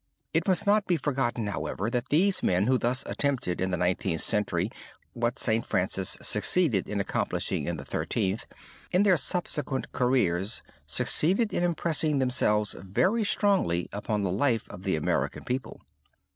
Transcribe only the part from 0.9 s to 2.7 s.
forgotten, however, that these men